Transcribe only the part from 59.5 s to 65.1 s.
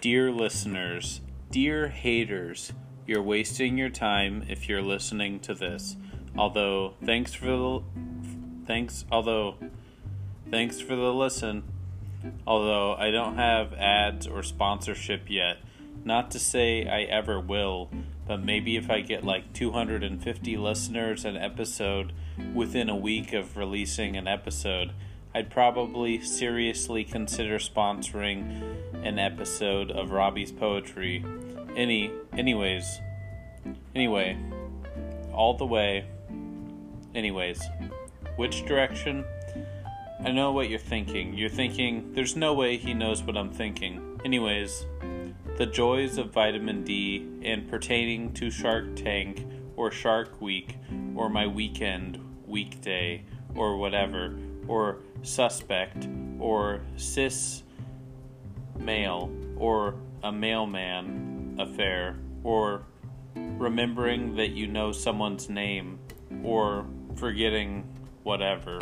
or a mailman affair, or remembering that you know